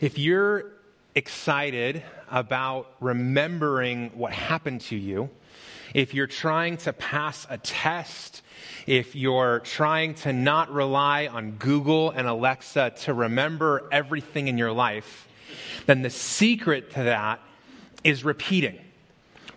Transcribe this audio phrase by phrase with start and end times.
[0.00, 0.64] If you're
[1.14, 5.28] excited about remembering what happened to you,
[5.92, 8.40] if you're trying to pass a test,
[8.86, 14.72] if you're trying to not rely on Google and Alexa to remember everything in your
[14.72, 15.28] life,
[15.84, 17.40] then the secret to that
[18.02, 18.78] is repeating.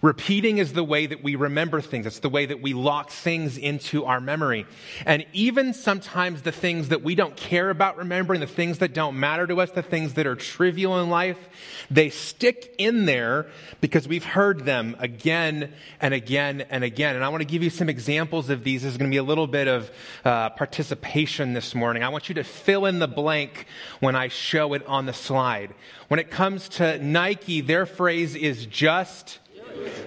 [0.03, 2.05] Repeating is the way that we remember things.
[2.05, 4.65] It's the way that we lock things into our memory.
[5.05, 9.17] And even sometimes the things that we don't care about remembering, the things that don't
[9.17, 11.37] matter to us, the things that are trivial in life,
[11.89, 13.47] they stick in there
[13.79, 15.71] because we've heard them again
[16.01, 17.15] and again and again.
[17.15, 18.81] And I want to give you some examples of these.
[18.81, 19.89] There's going to be a little bit of
[20.25, 22.03] uh, participation this morning.
[22.03, 23.67] I want you to fill in the blank
[24.01, 25.73] when I show it on the slide.
[26.09, 29.39] When it comes to Nike, their phrase is just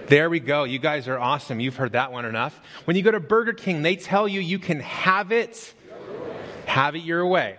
[0.07, 0.63] there we go.
[0.63, 1.59] You guys are awesome.
[1.59, 2.59] You've heard that one enough.
[2.85, 5.73] When you go to Burger King, they tell you you can have it,
[6.65, 7.57] have it your way.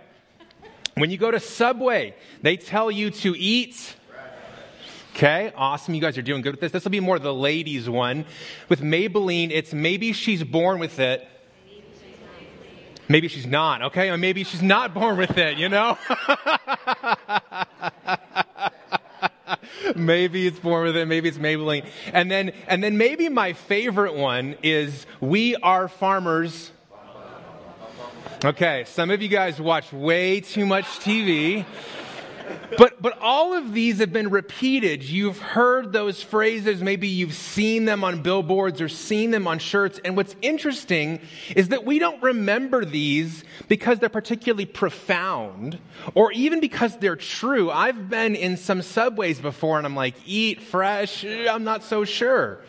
[0.95, 3.95] When you go to Subway, they tell you to eat.
[5.15, 5.93] Okay, awesome.
[5.93, 6.71] You guys are doing good with this.
[6.71, 8.25] This will be more the ladies' one.
[8.69, 11.27] With Maybelline, it's maybe she's born with it.
[13.11, 14.11] Maybe she's not, okay?
[14.11, 15.97] Or maybe she's not born with it, you know?
[19.95, 21.07] maybe it's it.
[21.07, 21.85] Maybe it's Maybelline.
[22.13, 26.71] And then, and then maybe my favorite one is We Are Farmers.
[28.43, 31.65] Okay, some of you guys watch way too much TV.
[32.77, 35.03] But, but all of these have been repeated.
[35.03, 36.81] You've heard those phrases.
[36.81, 39.99] Maybe you've seen them on billboards or seen them on shirts.
[40.03, 41.19] And what's interesting
[41.55, 45.79] is that we don't remember these because they're particularly profound
[46.15, 47.71] or even because they're true.
[47.71, 51.25] I've been in some subways before and I'm like, eat fresh.
[51.25, 52.61] I'm not so sure.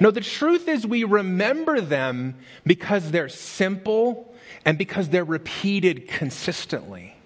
[0.00, 4.34] No, the truth is we remember them because they're simple
[4.64, 7.17] and because they're repeated consistently.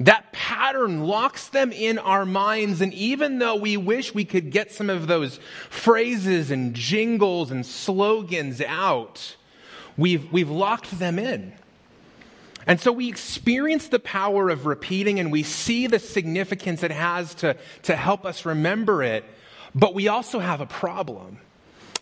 [0.00, 2.80] That pattern locks them in our minds.
[2.80, 5.38] And even though we wish we could get some of those
[5.70, 9.36] phrases and jingles and slogans out,
[9.96, 11.52] we've, we've locked them in.
[12.66, 17.34] And so we experience the power of repeating and we see the significance it has
[17.36, 19.24] to, to help us remember it.
[19.74, 21.38] But we also have a problem.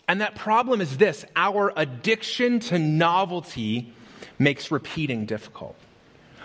[0.08, 3.92] And that problem is this our addiction to novelty
[4.38, 5.76] makes repeating difficult.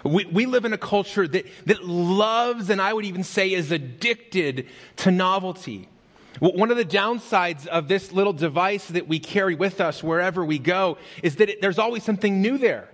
[0.08, 3.72] We, we live in a culture that, that loves, and I would even say is
[3.72, 5.88] addicted to novelty.
[6.40, 10.60] One of the downsides of this little device that we carry with us wherever we
[10.60, 12.90] go is that it, there's always something new there.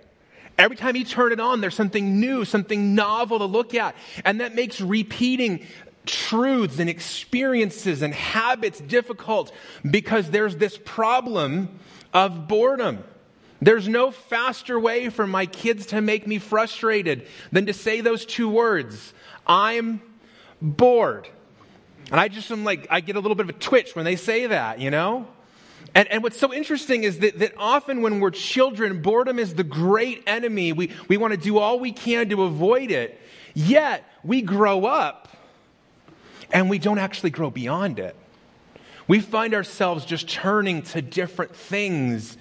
[0.56, 3.96] Every time you turn it on, there's something new, something novel to look at.
[4.24, 5.66] And that makes repeating
[6.06, 9.52] truths and experiences and habits difficult
[9.88, 11.80] because there's this problem
[12.12, 13.04] of boredom.
[13.64, 18.26] There's no faster way for my kids to make me frustrated than to say those
[18.26, 19.14] two words
[19.46, 20.02] I'm
[20.60, 21.28] bored.
[22.10, 24.16] And I just am like, I get a little bit of a twitch when they
[24.16, 25.26] say that, you know?
[25.94, 29.64] And, and what's so interesting is that, that often when we're children, boredom is the
[29.64, 30.74] great enemy.
[30.74, 33.18] We, we want to do all we can to avoid it.
[33.54, 35.34] Yet, we grow up
[36.52, 38.14] and we don't actually grow beyond it.
[39.08, 42.36] We find ourselves just turning to different things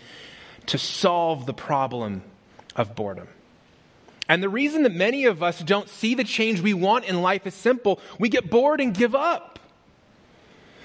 [0.67, 2.23] to solve the problem
[2.75, 3.27] of boredom.
[4.29, 7.45] And the reason that many of us don't see the change we want in life
[7.45, 9.59] is simple we get bored and give up.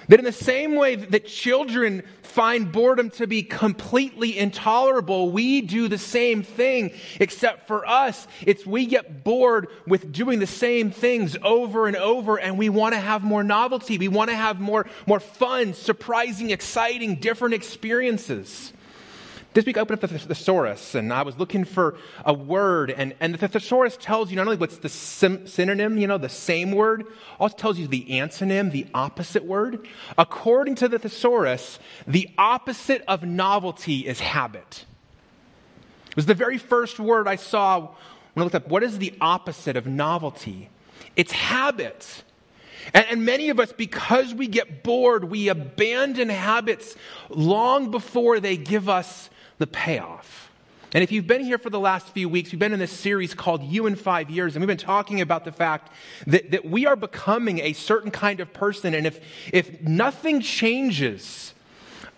[0.08, 5.86] That in the same way that children find boredom to be completely intolerable, we do
[5.86, 11.36] the same thing, except for us, it's we get bored with doing the same things
[11.42, 13.98] over and over, and we want to have more novelty.
[13.98, 18.72] We want to have more, more fun, surprising, exciting, different experiences.
[19.58, 23.12] This week I opened up the thesaurus and I was looking for a word, and,
[23.18, 26.70] and the thesaurus tells you not only what's the sim- synonym, you know, the same
[26.70, 27.08] word,
[27.40, 29.88] also tells you the antonym, the opposite word.
[30.16, 34.84] According to the thesaurus, the opposite of novelty is habit.
[36.10, 37.90] It was the very first word I saw when
[38.36, 40.70] I looked up what is the opposite of novelty?
[41.16, 42.22] It's habit.
[42.94, 46.94] And, and, many of us, because we get bored, we abandon habits
[47.28, 50.50] long before they give us the payoff.
[50.94, 53.34] And if you've been here for the last few weeks, we've been in this series
[53.34, 55.92] called You in Five Years, and we've been talking about the fact
[56.26, 58.94] that, that we are becoming a certain kind of person.
[58.94, 59.20] And if,
[59.52, 61.52] if nothing changes,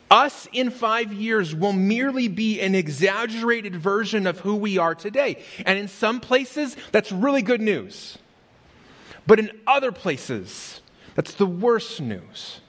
[0.08, 5.42] us in five years will merely be an exaggerated version of who we are today.
[5.66, 8.19] And in some places, that's really good news.
[9.26, 10.81] But in other places,
[11.16, 12.60] that's the worst news.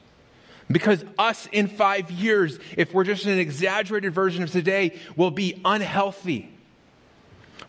[0.71, 5.59] Because us in five years, if we're just an exaggerated version of today, will be
[5.65, 6.51] unhealthy.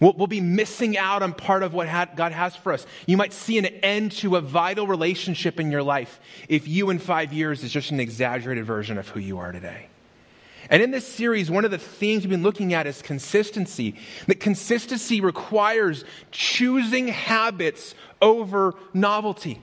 [0.01, 2.87] We'll, we'll, be missing out on part of what ha- God has for us.
[3.07, 6.19] You might see an end to a vital relationship in your life
[6.49, 9.87] if you in five years is just an exaggerated version of who you are today.
[10.71, 13.95] And in this series, one of the themes we've been looking at is consistency.
[14.27, 19.61] That consistency requires choosing habits over novelty.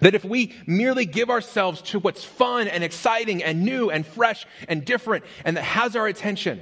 [0.00, 4.46] That if we merely give ourselves to what's fun and exciting and new and fresh
[4.68, 6.60] and different and that has our attention,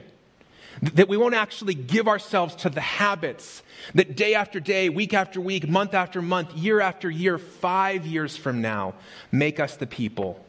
[0.83, 3.63] that we won't actually give ourselves to the habits
[3.95, 8.37] that day after day, week after week, month after month, year after year, five years
[8.37, 8.95] from now,
[9.33, 10.45] make us the people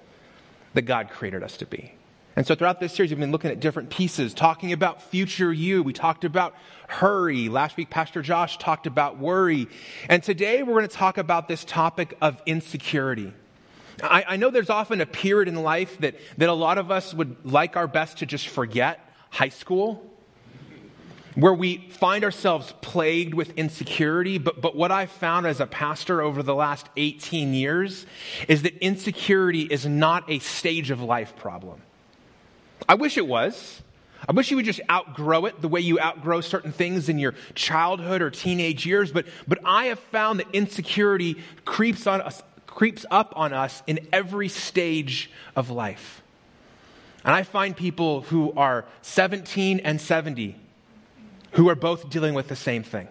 [0.74, 1.95] that God created us to be.
[2.36, 5.84] And so throughout this series, we've been looking at different pieces, talking about future you.
[5.84, 6.54] We talked about
[6.88, 7.48] hurry.
[7.48, 9.68] Last week, Pastor Josh talked about worry.
[10.10, 13.32] And today, we're going to talk about this topic of insecurity.
[14.04, 17.14] I, I know there's often a period in life that, that a lot of us
[17.14, 19.00] would like our best to just forget
[19.30, 20.04] high school
[21.36, 24.38] where we find ourselves plagued with insecurity.
[24.38, 28.06] But, but what I've found as a pastor over the last 18 years
[28.48, 31.82] is that insecurity is not a stage of life problem.
[32.88, 33.82] I wish it was.
[34.28, 37.36] I wish you would just outgrow it the way you outgrow certain things in your
[37.54, 39.12] childhood or teenage years.
[39.12, 44.08] But, but I have found that insecurity creeps, on us, creeps up on us in
[44.12, 46.24] every stage of life.
[47.24, 50.56] And I find people who are 17 and 70
[51.52, 53.08] who are both dealing with the same thing.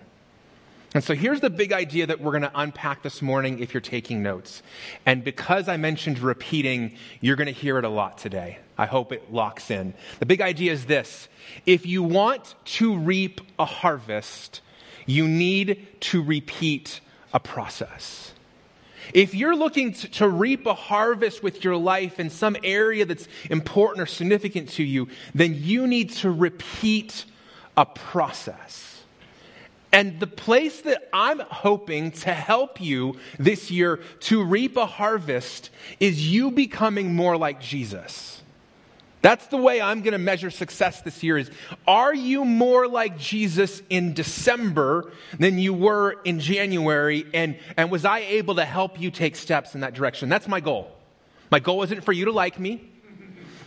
[0.94, 3.80] And so here's the big idea that we're going to unpack this morning if you're
[3.80, 4.62] taking notes.
[5.04, 8.58] And because I mentioned repeating, you're going to hear it a lot today.
[8.78, 9.94] I hope it locks in.
[10.20, 11.28] The big idea is this
[11.66, 14.60] if you want to reap a harvest,
[15.04, 17.00] you need to repeat
[17.32, 18.32] a process.
[19.12, 24.00] If you're looking to, reap a harvest with your life in some area that's important
[24.00, 27.26] or significant to you, then you need to repeat
[27.76, 28.93] a process.
[29.94, 35.70] And the place that I'm hoping to help you this year to reap a harvest
[36.00, 38.42] is you becoming more like Jesus.
[39.22, 41.48] That's the way I'm going to measure success this year is
[41.86, 48.04] are you more like Jesus in December than you were in January and and was
[48.04, 50.28] I able to help you take steps in that direction?
[50.28, 50.90] That's my goal.
[51.52, 52.90] My goal isn't for you to like me.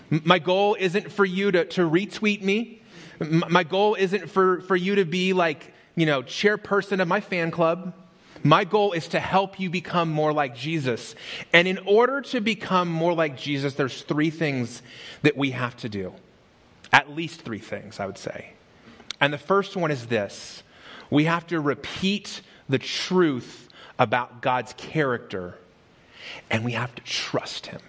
[0.09, 2.81] My goal isn't for you to, to retweet me.
[3.19, 7.51] My goal isn't for, for you to be like, you know, chairperson of my fan
[7.51, 7.91] club.
[8.43, 11.15] My goal is to help you become more like Jesus.
[11.51, 14.83] And in order to become more like Jesus, there's three things
[15.23, 16.13] that we have to do.
[16.93, 18.53] At least three things, I would say.
[19.19, 20.61] And the first one is this
[21.09, 23.67] we have to repeat the truth
[23.97, 25.57] about God's character,
[26.51, 27.81] and we have to trust Him.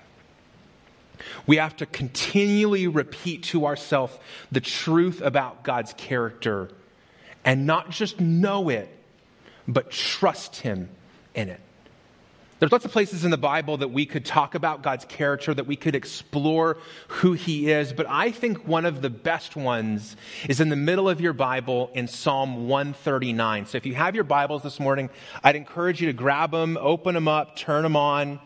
[1.46, 4.16] We have to continually repeat to ourselves
[4.50, 6.70] the truth about God's character
[7.44, 8.88] and not just know it,
[9.66, 10.88] but trust Him
[11.34, 11.60] in it.
[12.58, 15.68] There's lots of places in the Bible that we could talk about God's character, that
[15.68, 20.16] we could explore who He is, but I think one of the best ones
[20.48, 23.66] is in the middle of your Bible in Psalm 139.
[23.66, 25.08] So if you have your Bibles this morning,
[25.44, 28.40] I'd encourage you to grab them, open them up, turn them on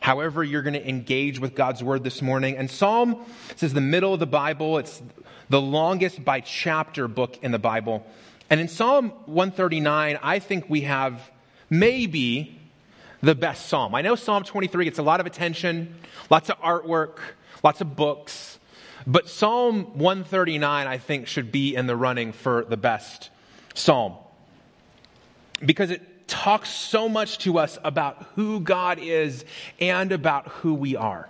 [0.00, 2.56] however you're going to engage with God's word this morning.
[2.56, 3.24] And Psalm
[3.60, 4.78] is the middle of the Bible.
[4.78, 5.02] It's
[5.48, 8.06] the longest by chapter book in the Bible.
[8.50, 11.30] And in Psalm 139, I think we have
[11.68, 12.58] maybe
[13.20, 13.94] the best psalm.
[13.94, 15.94] I know Psalm 23 gets a lot of attention,
[16.30, 17.18] lots of artwork,
[17.62, 18.58] lots of books.
[19.06, 23.30] But Psalm 139, I think, should be in the running for the best
[23.74, 24.14] psalm.
[25.64, 29.44] Because it talks so much to us about who God is
[29.80, 31.28] and about who we are.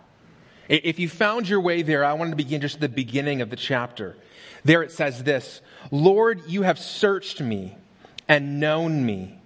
[0.68, 3.48] If you found your way there, I wanted to begin just at the beginning of
[3.48, 4.16] the chapter.
[4.64, 5.60] There it says this
[5.90, 7.76] Lord, you have searched me
[8.28, 9.38] and known me.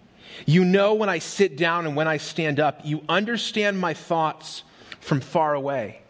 [0.46, 2.80] You know when I sit down and when I stand up.
[2.84, 4.64] You understand my thoughts
[5.00, 6.00] from far away.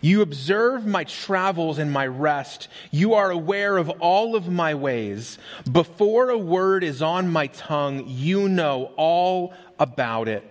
[0.00, 2.68] You observe my travels and my rest.
[2.90, 5.38] You are aware of all of my ways.
[5.70, 10.44] Before a word is on my tongue, you know all about it,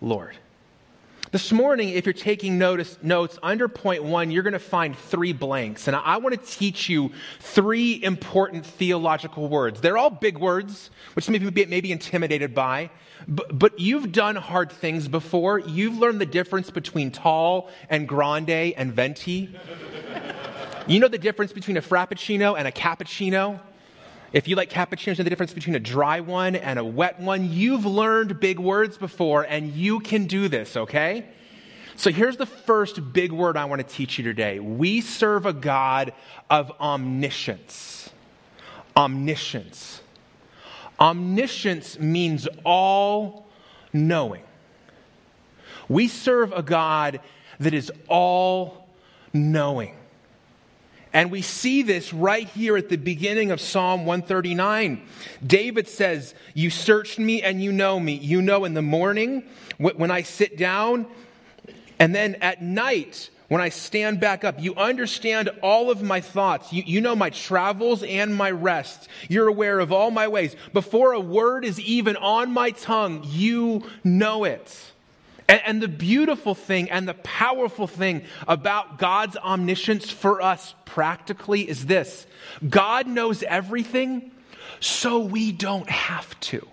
[0.00, 0.36] Lord.
[1.36, 5.34] This morning, if you're taking notice, notes, under point one, you're going to find three
[5.34, 5.86] blanks.
[5.86, 9.82] And I, want to teach you three important theological words.
[9.82, 12.88] They're all big words, which some of may be intimidated by.
[13.28, 15.58] But, but you've done hard things before.
[15.58, 19.54] You've learned the difference between tall and grande and venti.
[20.86, 23.60] you know the difference between a frappuccino and a cappuccino?
[24.32, 27.50] If you like cappuccinos, know the difference between a dry one and a wet one.
[27.50, 31.26] You've learned big words before, and you can do this, okay?
[31.96, 34.58] So here's the first big word I want to teach you today.
[34.60, 36.12] We serve a God
[36.50, 38.10] of omniscience.
[38.96, 40.02] Omniscience.
[41.00, 43.46] Omniscience means all
[43.92, 44.42] knowing.
[45.88, 47.20] We serve a God
[47.60, 48.88] that is all
[49.32, 49.94] knowing.
[51.12, 55.06] And we see this right here at the beginning of Psalm 139.
[55.46, 58.14] David says, You searched me and you know me.
[58.14, 59.44] You know in the morning
[59.78, 61.06] when I sit down,
[61.98, 64.60] and then at night when I stand back up.
[64.60, 66.72] You understand all of my thoughts.
[66.72, 69.08] You, you know my travels and my rest.
[69.28, 70.56] You're aware of all my ways.
[70.72, 74.92] Before a word is even on my tongue, you know it.
[75.48, 81.68] And, and the beautiful thing and the powerful thing about God's omniscience for us practically
[81.68, 82.26] is this
[82.68, 84.32] God knows everything,
[84.80, 86.66] so we don't have to.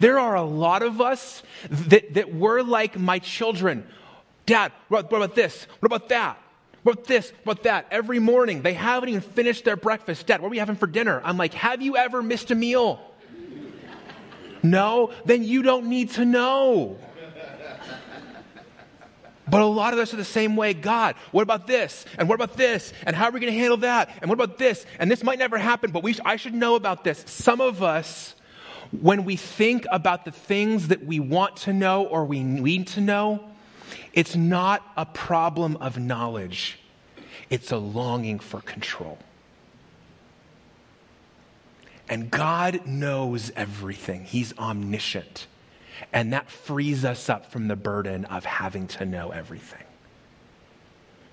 [0.00, 3.86] There are a lot of us that, that we're like my children.
[4.46, 5.66] Dad, what, what about this?
[5.80, 6.38] What about that?
[6.82, 7.30] What about this?
[7.44, 7.86] What about that?
[7.90, 10.26] Every morning, they haven't even finished their breakfast.
[10.26, 11.20] Dad, what are we having for dinner?
[11.22, 12.98] I'm like, have you ever missed a meal?
[14.62, 15.12] no?
[15.26, 16.98] Then you don't need to know.
[19.50, 20.74] But a lot of us are the same way.
[20.74, 22.04] God, what about this?
[22.18, 22.92] And what about this?
[23.04, 24.10] And how are we going to handle that?
[24.20, 24.86] And what about this?
[24.98, 27.24] And this might never happen, but we I should know about this.
[27.26, 28.34] Some of us,
[29.00, 33.00] when we think about the things that we want to know or we need to
[33.00, 33.44] know,
[34.12, 36.78] it's not a problem of knowledge,
[37.48, 39.18] it's a longing for control.
[42.08, 45.46] And God knows everything, He's omniscient.
[46.12, 49.84] And that frees us up from the burden of having to know everything.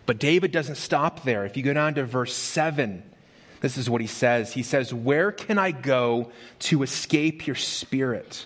[0.06, 1.46] But David doesn't stop there.
[1.46, 3.04] If you go down to verse 7,
[3.60, 4.54] this is what he says.
[4.54, 8.46] He says, Where can I go to escape your spirit?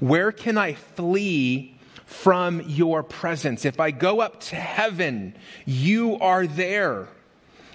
[0.00, 3.64] Where can I flee from your presence?
[3.64, 7.08] If I go up to heaven, you are there.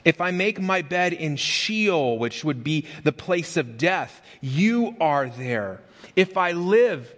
[0.04, 4.96] If I make my bed in Sheol, which would be the place of death, you
[5.00, 5.82] are there.
[6.16, 7.14] If I live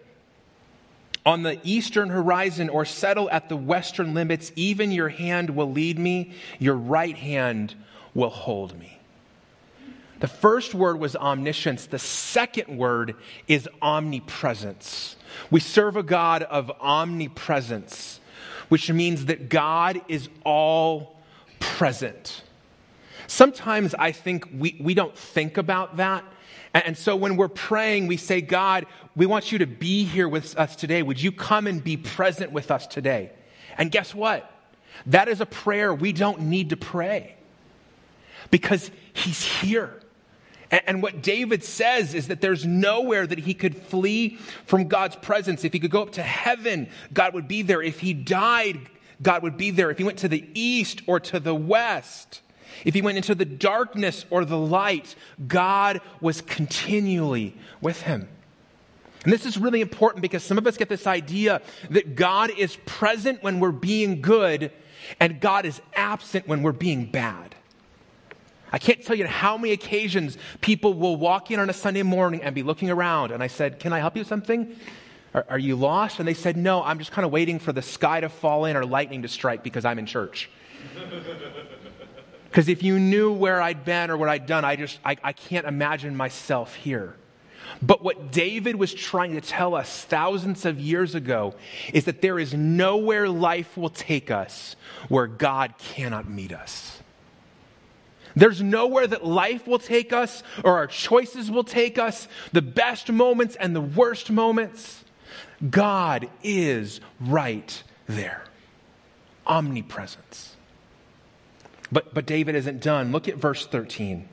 [1.26, 5.98] on the eastern horizon or settle at the western limits, even your hand will lead
[5.98, 7.76] me, your right hand
[8.14, 9.00] will hold me.
[10.20, 13.16] The first word was omniscience, the second word
[13.48, 15.16] is omnipresence.
[15.52, 18.20] We serve a God of omnipresence,
[18.70, 21.18] which means that God is all
[21.60, 22.44] present.
[23.28, 26.24] Sometimes I think we, we don't think about that
[26.74, 30.58] and so when we're praying, we say, God, we want you to be here with
[30.58, 31.04] us today.
[31.04, 33.32] Would you come and be present with us today?
[33.78, 34.50] And guess what?
[35.06, 37.36] That is a prayer we don't need to pray
[38.50, 40.00] because he's here.
[40.72, 45.64] And what David says is that there's nowhere that he could flee from God's presence.
[45.64, 47.84] If he could go up to heaven, God would be there.
[47.84, 48.80] If he died,
[49.22, 49.92] God would be there.
[49.92, 52.42] If he went to the east or to the west,
[52.86, 55.16] if he went into the darkness or the light,
[55.48, 58.28] God was continually with him.
[59.24, 62.76] And this is really important because some of us get this idea that God is
[62.86, 64.72] present when we're being good
[65.20, 67.56] and God is absent when we're being bad.
[68.72, 72.42] I can't tell you how many occasions people will walk in on a Sunday morning
[72.42, 73.32] and be looking around.
[73.32, 74.76] And I said, Can I help you with something?
[75.34, 76.20] Are, are you lost?
[76.20, 78.76] And they said, No, I'm just kind of waiting for the sky to fall in
[78.76, 80.50] or lightning to strike because I'm in church.
[82.54, 85.34] Because if you knew where I'd been or what I'd done, I just, I, I
[85.34, 87.16] can't imagine myself here.
[87.82, 91.56] But what David was trying to tell us thousands of years ago
[91.96, 94.76] is that there is nowhere life will take us
[95.10, 97.02] where God cannot meet us.
[98.36, 103.12] There's nowhere that life will take us or our choices will take us, the best
[103.12, 105.04] moments and the worst moments.
[105.72, 108.44] God is right there.
[109.48, 110.53] Omnipresence.
[111.94, 113.12] But, but David isn't done.
[113.12, 114.28] Look at verse 13.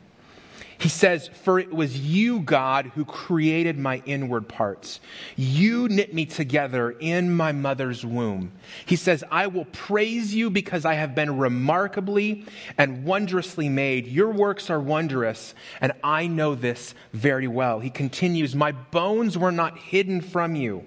[0.79, 4.99] He says, For it was you, God, who created my inward parts.
[5.37, 8.53] You knit me together in my mother's womb.
[8.87, 12.47] He says, I will praise you because I have been remarkably
[12.79, 14.07] and wondrously made.
[14.07, 17.79] Your works are wondrous, and I know this very well.
[17.81, 20.87] He continues, My bones were not hidden from you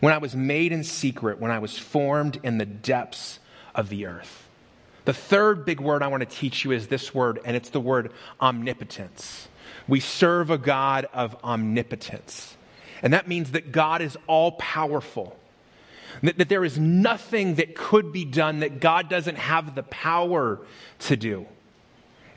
[0.00, 3.38] when I was made in secret, when I was formed in the depths
[3.74, 4.41] of the earth.
[5.04, 7.80] The third big word I want to teach you is this word, and it's the
[7.80, 9.48] word omnipotence.
[9.88, 12.56] We serve a God of omnipotence.
[13.02, 15.36] And that means that God is all powerful.
[16.22, 20.60] That, that, there is nothing that could be done that God doesn't have the power
[21.00, 21.46] to do.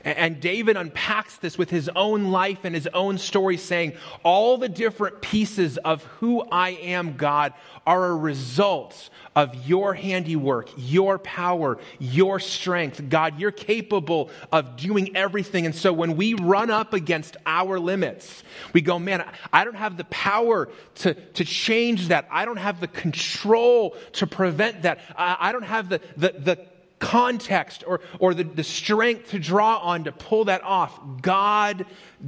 [0.06, 4.68] And David unpacks this with his own life and his own story, saying, All the
[4.68, 11.78] different pieces of who I am, God, are a result of your handiwork, your power,
[11.98, 13.08] your strength.
[13.08, 15.66] God, you're capable of doing everything.
[15.66, 19.96] And so when we run up against our limits, we go, Man, I don't have
[19.96, 22.28] the power to, to change that.
[22.30, 25.00] I don't have the control to prevent that.
[25.16, 26.66] I, I don't have the, the, the
[26.98, 30.98] context or, or the, the strength to draw on to pull that off.
[31.22, 31.86] God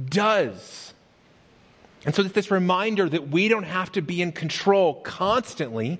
[0.09, 0.93] does.
[2.05, 5.99] And so it's this reminder that we don't have to be in control constantly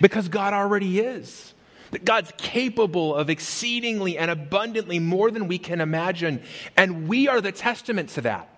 [0.00, 1.54] because God already is.
[1.92, 6.42] That God's capable of exceedingly and abundantly more than we can imagine.
[6.76, 8.48] And we are the testament to that.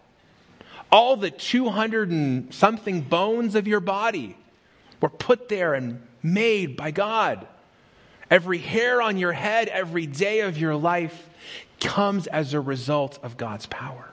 [0.91, 4.37] All the 200 and something bones of your body
[5.01, 7.47] were put there and made by God.
[8.33, 11.29] Every hair on your head, every day of your life
[11.81, 14.09] comes as a result of God's power.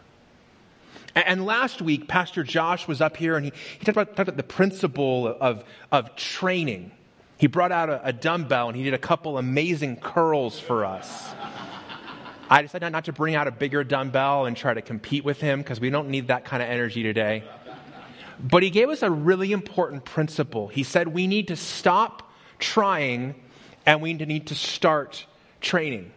[1.16, 4.36] And last week, Pastor Josh was up here and he, he talked, about, talked about
[4.36, 6.92] the principle of, of training.
[7.38, 11.34] He brought out a, a dumbbell and he did a couple amazing curls for us.
[12.50, 15.60] I decided not to bring out a bigger dumbbell and try to compete with him
[15.60, 17.46] because we don't need that kind of energy today.
[18.38, 20.68] But he gave us a really important principle.
[20.68, 23.36] He said we need to stop trying
[23.86, 25.26] and we need to start
[25.62, 26.12] training.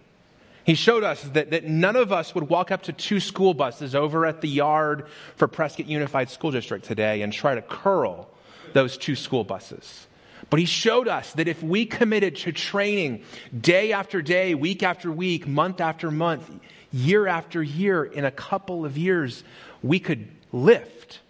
[0.64, 3.94] He showed us that, that none of us would walk up to two school buses
[3.94, 8.28] over at the yard for Prescott Unified School District today and try to curl
[8.72, 10.06] those two school buses.
[10.50, 13.24] But he showed us that if we committed to training
[13.58, 16.48] day after day, week after week, month after month,
[16.92, 19.44] year after year, in a couple of years,
[19.82, 21.20] we could lift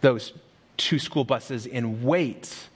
[0.00, 0.32] those
[0.76, 2.68] two school buses in weight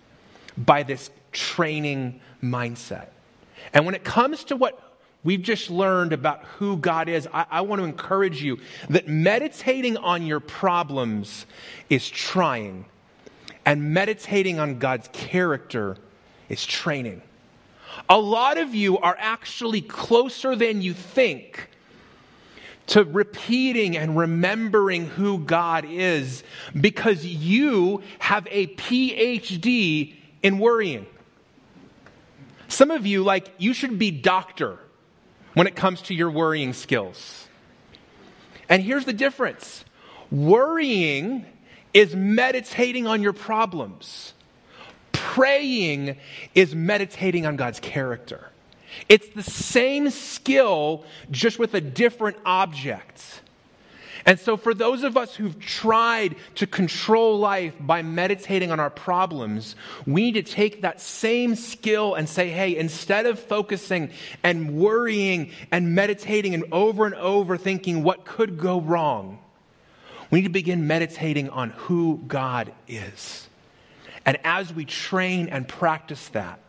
[0.57, 3.09] by this training mindset.
[3.73, 4.81] And when it comes to what
[5.25, 9.97] we've just learned about who God is, I, I, want to encourage you that meditating
[9.97, 11.47] on your problems
[11.91, 12.85] is trying,
[13.65, 15.97] and meditating on God's character
[16.49, 17.23] is training.
[18.09, 21.69] A lot of you are actually closer than you think
[22.89, 26.43] to repeating and remembering who God is
[26.79, 31.07] because you have a PhD in worrying.
[32.69, 34.79] Some of you, like, you should be doctor
[35.55, 37.49] when it comes to your worrying skills.
[38.69, 39.85] And here's the difference
[40.31, 41.47] worrying
[41.95, 44.35] is meditating on your problems,
[45.13, 46.19] praying
[46.55, 48.51] is meditating on God's character.
[49.09, 53.43] It's the same skill, just with a different object.
[54.27, 58.91] And so, for those of us who've tried to control life by meditating on our
[58.91, 59.77] problems,
[60.07, 64.11] we need to take that same skill and say, hey, instead of focusing
[64.43, 69.39] and worrying and meditating and over and over thinking what could go wrong,
[70.31, 73.49] we need to begin meditating on who God is.
[74.27, 76.61] And as we train and practice that,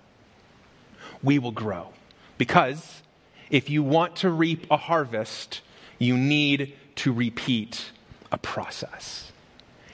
[1.22, 1.90] we will grow.
[2.38, 3.02] Because
[3.50, 5.62] if you want to reap a harvest,
[5.98, 7.92] you need to repeat
[8.32, 9.32] a process.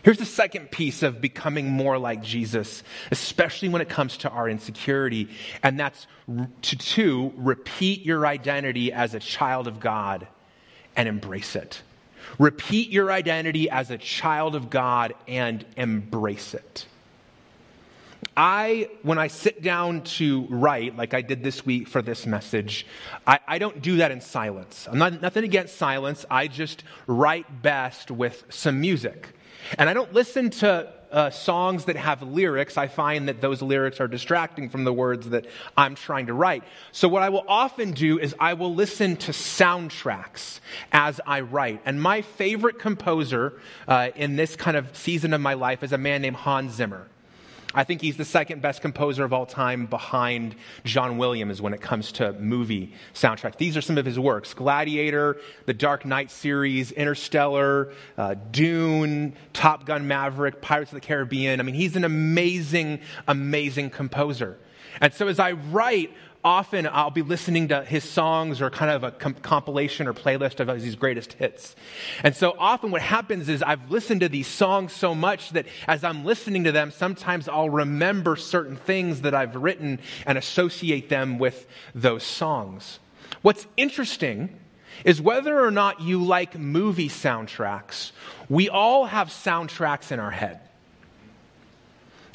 [0.02, 4.48] Here's the second piece of becoming more like Jesus, especially when it comes to our
[4.48, 5.30] insecurity,
[5.64, 6.06] and that's
[6.62, 10.28] to two, repeat your identity as a child of God
[10.96, 11.82] and embrace it.
[12.38, 16.86] Repeat your identity as a child of God and embrace it.
[18.38, 22.86] I, when I sit down to write, like I did this week for this message,
[23.26, 24.88] I, I don't do that in silence.
[24.92, 26.26] I'm not, nothing against silence.
[26.30, 29.30] I just write best with some music.
[29.78, 32.78] And I don't listen to uh, songs that have lyrics.
[32.78, 35.46] I find that those lyrics are distracting from the words that
[35.78, 36.64] I'm trying to write.
[36.92, 40.60] So, what I will often do is I will listen to soundtracks
[40.92, 41.82] as I write.
[41.86, 43.54] And my favorite composer
[43.88, 47.08] uh, in this kind of season of my life is a man named Hans Zimmer.
[47.76, 51.82] I think he's the second best composer of all time behind John Williams when it
[51.82, 53.58] comes to movie soundtracks.
[53.58, 59.86] These are some of his works Gladiator, the Dark Knight series, Interstellar, uh, Dune, Top
[59.86, 61.60] Gun Maverick, Pirates of the Caribbean.
[61.60, 64.58] I mean, he's an amazing, amazing composer.
[65.02, 66.14] And so as I write,
[66.46, 70.60] often I'll be listening to his songs or kind of a com- compilation or playlist
[70.60, 71.76] of his greatest hits.
[72.24, 76.04] And so often what happens is I've listened to these songs so much that as
[76.04, 81.40] I'm listening to them, sometimes I'll remember certain things that I've written and associate them
[81.40, 83.00] with those songs.
[83.42, 84.60] What's interesting
[85.04, 88.12] is whether or not you like movie soundtracks,
[88.50, 90.62] we all have soundtracks in our head.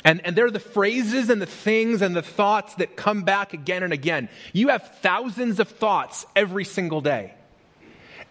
[0.04, 3.82] And, and they're the phrases and the things and the thoughts that come back again
[3.82, 4.28] and again.
[4.52, 7.34] You have thousands of thoughts every single day.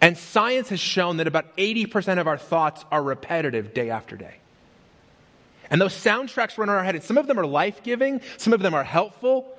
[0.02, 4.36] And science has shown that about 80% of our thoughts are repetitive day after day.
[5.70, 8.54] And those soundtracks run in our head, and some of them are life giving, some
[8.54, 9.56] of them are helpful,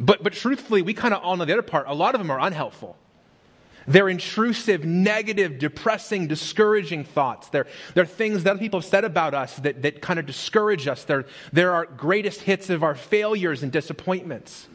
[0.00, 1.86] but, but truthfully, we kind of all know the other part.
[1.86, 2.96] A lot of them are unhelpful.
[3.86, 7.48] They're intrusive, negative, depressing, discouraging thoughts.
[7.48, 10.88] They're, they're things that other people have said about us that, that kind of discourage
[10.88, 11.04] us.
[11.04, 14.68] They're, they're our greatest hits of our failures and disappointments.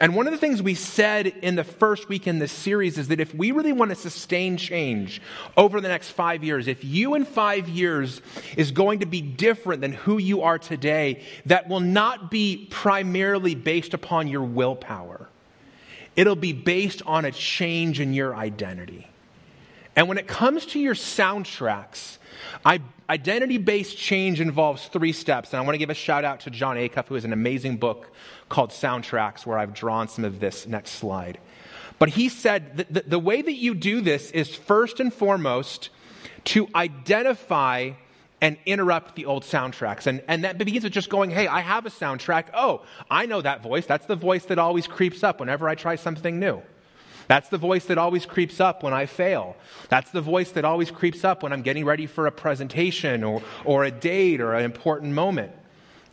[0.00, 3.08] And one of the things we said in the first week in this series is
[3.08, 5.20] that if we really want to sustain change
[5.56, 8.20] over the next five years, if you in five years
[8.56, 13.54] is going to be different than who you are today, that will not be primarily
[13.54, 15.28] based upon your willpower.
[16.18, 19.06] It'll be based on a change in your identity.
[19.94, 22.18] And when it comes to your soundtracks,
[23.08, 25.52] identity based change involves three steps.
[25.52, 27.76] And I want to give a shout out to Jon Acuff, who has an amazing
[27.76, 28.10] book
[28.48, 31.38] called Soundtracks, where I've drawn some of this next slide.
[32.00, 35.90] But he said that the, the way that you do this is first and foremost
[36.46, 37.92] to identify
[38.40, 40.06] and interrupt the old soundtracks.
[40.06, 42.46] And, and that begins with just going, hey, I have a soundtrack.
[42.54, 43.86] Oh, I know that voice.
[43.86, 46.62] That's the voice that always creeps up whenever I try something new.
[47.26, 49.56] That's the voice that always creeps up when I fail.
[49.90, 53.42] That's the voice that always creeps up when I'm getting ready for a presentation or,
[53.64, 55.52] or a date or an important moment.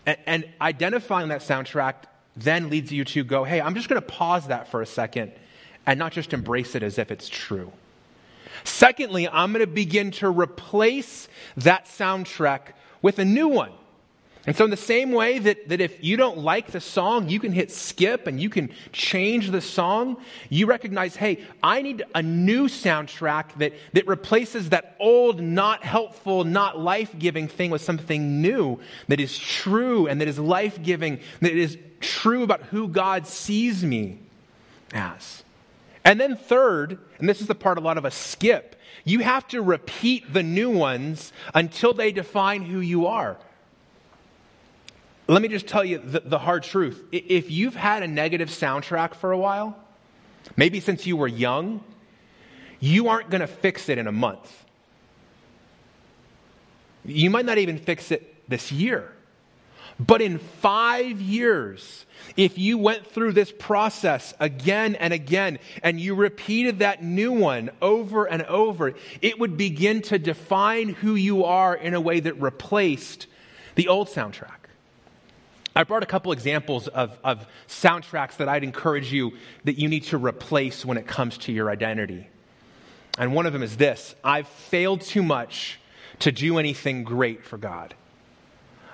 [0.05, 1.95] And, and identifying that soundtrack
[2.35, 5.31] then leads you to go, hey, I'm just going to pause that for a second
[5.85, 7.71] and not just embrace it as if it's true.
[8.65, 13.71] Secondly, I'm going to begin to replace that soundtrack with a new one.
[14.47, 17.39] And so, in the same way that, that if you don't like the song, you
[17.39, 20.17] can hit skip and you can change the song,
[20.49, 26.43] you recognize, hey, I need a new soundtrack that, that replaces that old, not helpful,
[26.43, 31.21] not life giving thing with something new that is true and that is life giving,
[31.41, 34.19] that is true about who God sees me
[34.93, 35.44] as.
[36.06, 39.48] And then, third, and this is the part a lot of us skip, you have
[39.50, 43.38] to repeat the new ones until they define who you are.
[45.28, 47.04] Let me just tell you the, the, hard truth.
[47.12, 49.76] If you've had a negative soundtrack for a while,
[50.56, 51.84] maybe since you were young,
[52.80, 54.63] you aren't going to fix it in a month.
[57.04, 59.14] You might not even fix it this year.
[59.99, 62.05] But in five years,
[62.36, 67.69] if you went through this process again and again and you repeated that new one
[67.81, 72.34] over and over, it would begin to define who you are in a way that
[72.41, 73.27] replaced
[73.75, 74.51] the old soundtrack.
[75.77, 79.34] I brought a couple examples of, of soundtracks that I'd encourage you
[79.65, 82.29] that you need to replace when it comes to your identity.
[83.17, 85.79] And one of them is this I've failed too much
[86.19, 87.93] to do anything great for God.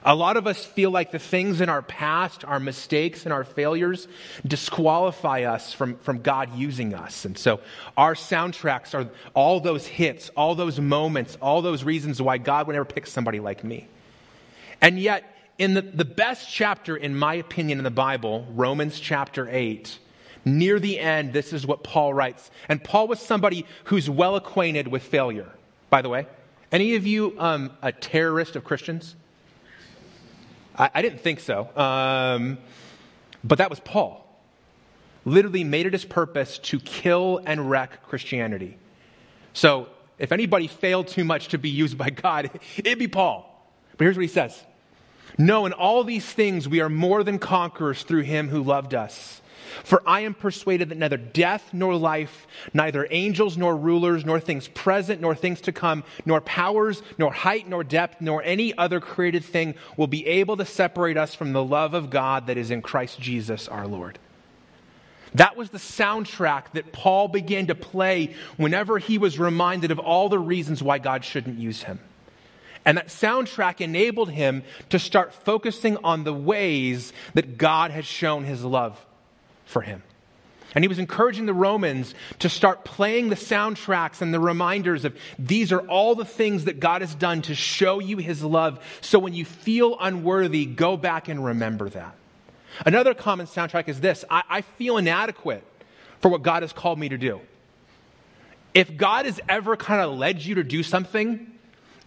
[0.03, 3.43] A lot of us feel like the things in our past, our mistakes and our
[3.43, 4.07] failures,
[4.45, 7.23] disqualify us from, from God using us.
[7.25, 7.59] And so
[7.95, 12.73] our soundtracks are all those hits, all those moments, all those reasons why God would
[12.73, 13.87] never pick somebody like me.
[14.81, 15.23] And yet,
[15.59, 19.99] in the, the best chapter, in my opinion, in the Bible, Romans chapter 8,
[20.43, 22.49] near the end, this is what Paul writes.
[22.67, 25.51] And Paul was somebody who's well acquainted with failure,
[25.91, 26.25] by the way.
[26.71, 29.15] Any of you um, a terrorist of Christians?
[30.81, 31.69] I, I didn't think so.
[31.77, 32.57] Um,
[33.43, 34.27] but that was Paul.
[35.23, 38.77] Literally made it his purpose to kill and wreck Christianity.
[39.53, 43.47] So if anybody failed too much to be used by God, it'd be Paul.
[43.97, 44.65] But here's what he says
[45.37, 49.40] no, in all these things we are more than conquerors through him who loved us.
[49.83, 54.67] For I am persuaded that neither death nor life, neither angels nor rulers, nor things
[54.67, 59.43] present nor things to come, nor powers, nor height nor depth, nor any other created
[59.43, 62.81] thing will be able to separate us from the love of God that is in
[62.81, 64.19] Christ Jesus our Lord.
[65.35, 70.27] That was the soundtrack that Paul began to play whenever he was reminded of all
[70.27, 71.99] the reasons why God shouldn't use him.
[72.83, 78.43] And that soundtrack enabled him to start focusing on the ways that God had shown
[78.43, 79.05] his love
[79.71, 80.03] for him.
[80.73, 85.17] And he was encouraging the Romans to start playing the soundtracks and the reminders of
[85.37, 88.79] these are all the things that God has done to show you his love.
[89.01, 92.15] So when you feel unworthy, go back and remember that.
[92.85, 95.63] Another common soundtrack is this I, I feel inadequate
[96.21, 97.41] for what God has called me to do.
[98.73, 101.51] If God has ever kind of led you to do something,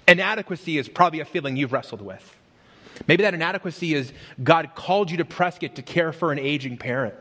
[0.06, 2.36] Inadequacy is probably a feeling you've wrestled with.
[3.08, 7.14] Maybe that inadequacy is God called you to Prescott to care for an aging parent.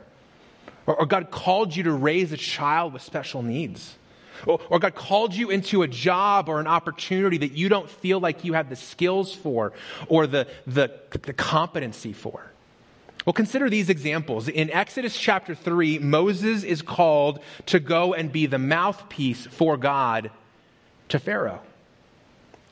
[0.85, 3.95] Or, or God called you to raise a child with special needs.
[4.45, 8.19] Or, or God called you into a job or an opportunity that you don't feel
[8.19, 9.73] like you have the skills for
[10.07, 10.91] or the, the,
[11.21, 12.51] the competency for.
[13.25, 14.49] Well, consider these examples.
[14.49, 20.29] In Exodus chapter 3, Moses is called to go and be the mouthpiece for God
[21.09, 21.61] to Pharaoh.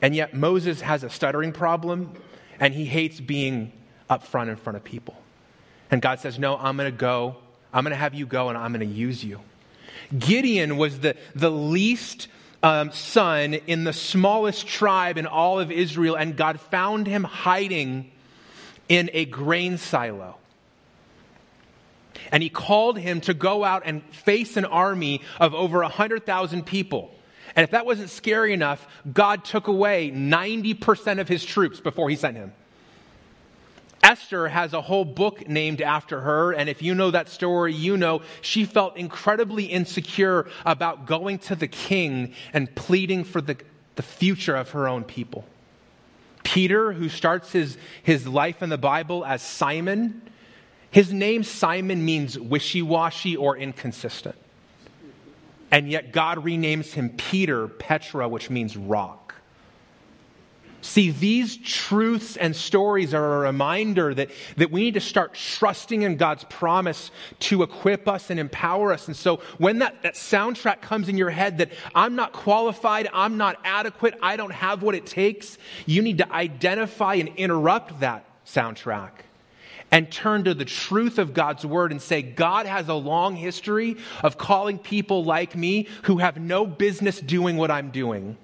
[0.02, 2.12] And yet, Moses has a stuttering problem
[2.60, 3.72] and he hates being
[4.10, 5.16] up front in front of people.
[5.90, 7.36] And God says, No, I'm going to go.
[7.72, 9.40] I'm going to have you go and I'm going to use you.
[10.16, 12.28] Gideon was the, the least
[12.62, 18.10] um, son in the smallest tribe in all of Israel, and God found him hiding
[18.88, 20.36] in a grain silo.
[22.30, 27.14] And he called him to go out and face an army of over 100,000 people.
[27.56, 32.16] And if that wasn't scary enough, God took away 90% of his troops before he
[32.16, 32.52] sent him.
[34.12, 37.96] Esther has a whole book named after her, and if you know that story, you
[37.96, 43.56] know she felt incredibly insecure about going to the king and pleading for the,
[43.96, 45.46] the future of her own people.
[46.44, 50.20] Peter, who starts his, his life in the Bible as Simon,
[50.90, 54.36] his name Simon means wishy washy or inconsistent.
[55.70, 59.21] And yet God renames him Peter, Petra, which means rock.
[60.82, 66.02] See, these truths and stories are a reminder that, that we need to start trusting
[66.02, 69.06] in God's promise to equip us and empower us.
[69.06, 73.36] And so when that, that soundtrack comes in your head that I'm not qualified, I'm
[73.36, 78.24] not adequate, I don't have what it takes, you need to identify and interrupt that
[78.44, 79.10] soundtrack
[79.92, 83.98] and turn to the truth of God's word and say, God has a long history
[84.24, 88.36] of calling people like me who have no business doing what I'm doing.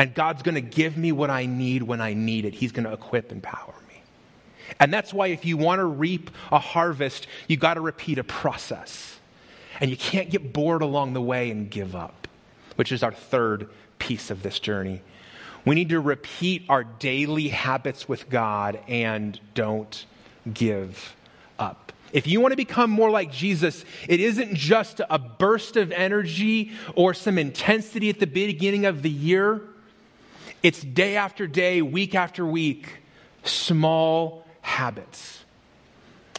[0.00, 2.54] And God's going to give me what I need when I need it.
[2.54, 4.00] He's going to equip and power me.
[4.80, 8.24] And that's why if you want to reap a harvest, you got to repeat a
[8.24, 9.18] process.
[9.78, 12.28] And you can't get bored along the way and give up,
[12.76, 15.02] which is our third piece of this journey.
[15.66, 20.06] We need to repeat our daily habits with God and don't
[20.50, 21.14] give
[21.58, 21.92] up.
[22.14, 26.72] If you want to become more like Jesus, it isn't just a burst of energy
[26.94, 29.60] or some intensity at the beginning of the year.
[30.62, 32.98] It's day after day, week after week,
[33.44, 35.42] small habits.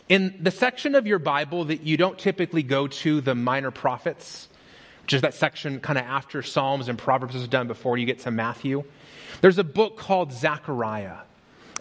[0.10, 4.48] In the section of your Bible that you don't typically go to, the minor prophets,
[5.02, 8.20] which is that section kind of after Psalms and Proverbs is done before you get
[8.20, 8.84] to Matthew,
[9.42, 11.18] there's a book called Zechariah.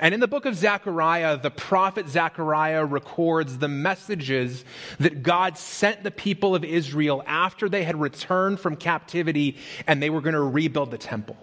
[0.01, 4.65] And in the book of Zechariah, the prophet Zechariah records the messages
[4.99, 10.09] that God sent the people of Israel after they had returned from captivity and they
[10.09, 11.37] were going to rebuild the temple.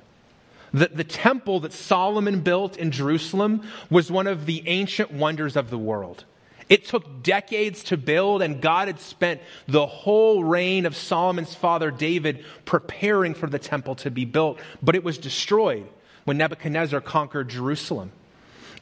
[0.74, 5.70] The, the temple that Solomon built in Jerusalem was one of the ancient wonders of
[5.70, 6.26] the world.
[6.70, 11.92] It took decades to build, and God had spent the whole reign of Solomon's father
[11.92, 15.88] David preparing for the temple to be built, but it was destroyed
[16.26, 18.12] when Nebuchadnezzar conquered Jerusalem.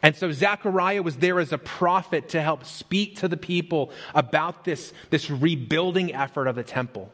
[0.01, 4.63] And so Zechariah was there as a prophet to help speak to the people about
[4.63, 7.11] this, this rebuilding effort of the temple.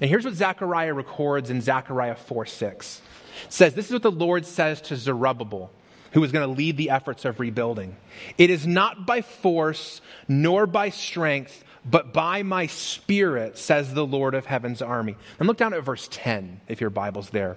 [0.00, 3.02] And here's what Zechariah records in Zechariah 4 6
[3.48, 5.70] says, This is what the Lord says to Zerubbabel,
[6.12, 7.96] who is going to lead the efforts of rebuilding.
[8.38, 14.34] It is not by force nor by strength, but by my spirit, says the Lord
[14.34, 15.16] of heaven's army.
[15.38, 17.56] And look down at verse 10, if your Bible's there.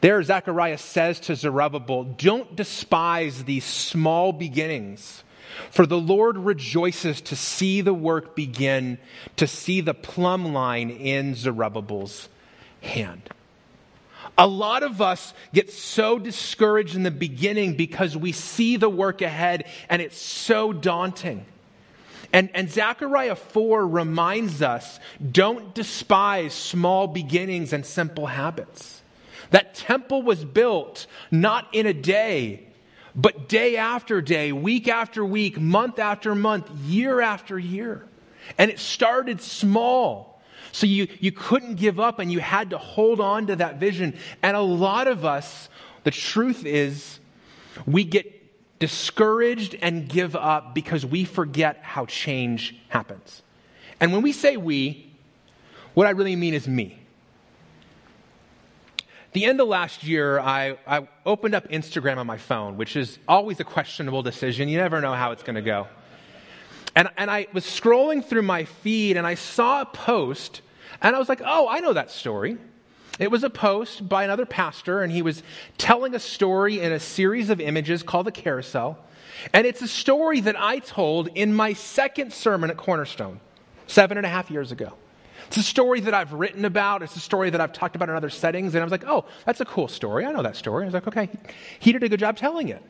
[0.00, 5.22] There, Zechariah says to Zerubbabel, Don't despise these small beginnings.
[5.70, 8.98] For the Lord rejoices to see the work begin,
[9.36, 12.28] to see the plumb line in Zerubbabel's
[12.80, 13.28] hand.
[14.38, 19.20] A lot of us get so discouraged in the beginning because we see the work
[19.20, 21.44] ahead and it's so daunting.
[22.32, 24.98] And, and Zechariah 4 reminds us
[25.30, 29.02] don't despise small beginnings and simple habits.
[29.50, 32.66] That temple was built not in a day,
[33.14, 38.06] but day after day, week after week, month after month, year after year.
[38.56, 40.31] And it started small.
[40.72, 44.16] So you, you couldn't give up and you had to hold on to that vision.
[44.42, 45.68] And a lot of us,
[46.04, 47.20] the truth is,
[47.86, 53.42] we get discouraged and give up because we forget how change happens.
[54.00, 55.14] And when we say we,
[55.94, 56.98] what I really mean is me.
[59.32, 63.18] The end of last year, I, I opened up Instagram on my phone, which is
[63.28, 64.68] always a questionable decision.
[64.68, 65.86] You never know how it's going to go.
[66.94, 70.60] And, and I was scrolling through my feed and I saw a post
[71.00, 72.58] and I was like, oh, I know that story.
[73.18, 75.42] It was a post by another pastor, and he was
[75.76, 78.98] telling a story in a series of images called the carousel.
[79.52, 83.40] And it's a story that I told in my second sermon at Cornerstone,
[83.86, 84.94] seven and a half years ago.
[85.48, 87.02] It's a story that I've written about.
[87.02, 88.74] It's a story that I've talked about in other settings.
[88.74, 90.24] And I was like, oh, that's a cool story.
[90.24, 90.84] I know that story.
[90.84, 91.28] I was like, okay,
[91.78, 92.82] he did a good job telling it.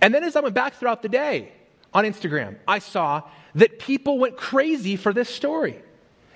[0.00, 1.52] And then as I went back throughout the day,
[1.92, 3.22] on Instagram, I saw
[3.54, 5.80] that people went crazy for this story.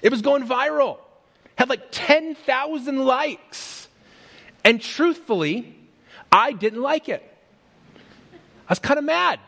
[0.02, 0.98] It was going viral,
[1.56, 3.88] had like 10,000 likes.
[4.64, 5.76] And truthfully,
[6.30, 7.22] I didn't like it.
[7.94, 9.40] I was kind of mad.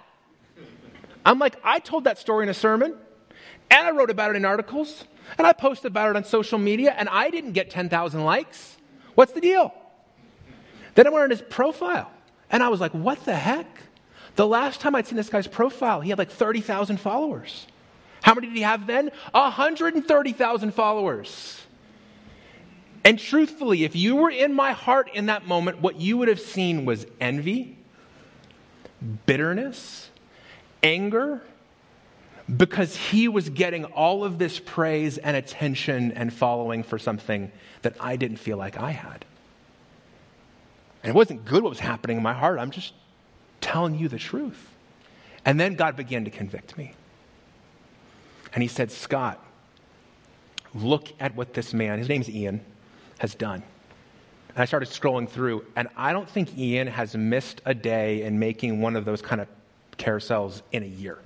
[1.25, 2.95] I'm like, I told that story in a sermon,
[3.71, 5.05] and I wrote about it in articles,
[5.39, 8.77] and I posted about it on social media, and I didn't get 10,000 likes.
[9.15, 9.73] What's the deal?
[10.95, 12.11] Then I went on his profile,
[12.51, 13.67] and I was like, what the heck?
[14.37, 17.67] The last time I'd seen this guy's profile, he had like 30,000 followers.
[18.23, 19.11] How many did he have then?
[19.33, 21.61] 130,000 followers.
[23.05, 26.41] And truthfully, if you were in my heart in that moment, what you would have
[26.41, 27.77] seen was envy,
[29.27, 30.09] bitterness,
[30.83, 31.43] anger,
[32.57, 37.95] because he was getting all of this praise and attention and following for something that
[38.01, 39.25] I didn't feel like I had.
[41.03, 42.59] And it wasn't good what was happening in my heart.
[42.59, 42.95] I'm just
[43.65, 44.69] telling you the truth.
[45.47, 46.95] And then God began to convict me.
[48.53, 49.43] And he said, Scott,
[50.75, 52.61] look at what this man, his name's Ian,
[53.19, 53.63] has done.
[54.51, 58.39] And I started scrolling through, and I don't think Ian has missed a day in
[58.39, 59.49] making one of those kind of
[59.97, 61.19] carousels in a year.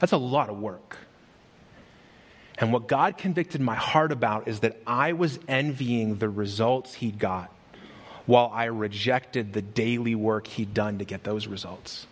[0.00, 0.98] That's a lot of work.
[2.58, 7.12] And what God convicted my heart about is that I was envying the results he
[7.12, 7.52] got
[8.28, 12.06] while I rejected the daily work he'd done to get those results.